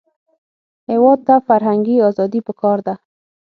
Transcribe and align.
هېواد 0.89 1.19
ته 1.27 1.35
فرهنګي 1.47 1.95
ازادي 2.09 2.41
پکار 2.47 2.77
ده 2.87 2.93